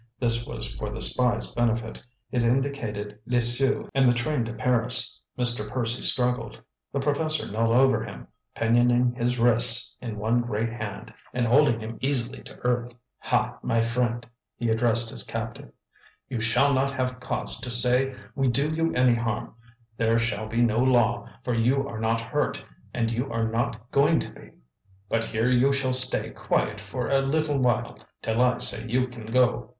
[0.19, 2.01] This was for the spy's benefit;
[2.31, 5.19] it indicated Lisieux and the train to Paris.
[5.37, 5.69] Mr.
[5.69, 6.59] Percy struggled;
[6.91, 11.99] the professor knelt over him, pinioning his wrists in one great hand, and holding him
[12.01, 12.95] easily to earth.
[13.19, 13.59] "Ha!
[13.61, 14.25] my friend"
[14.57, 15.69] he addressed his captive
[16.27, 19.53] "you shall not have cause to say we do you any harm;
[19.97, 24.17] there shall be no law, for you are not hurt, and you are not going
[24.19, 24.49] to be.
[25.09, 29.27] But here you shall stay quiet for a little while till I say you can
[29.27, 29.69] go."